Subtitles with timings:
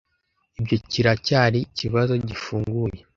[0.59, 2.99] Ibyo kiracyari ikibazo gifunguye.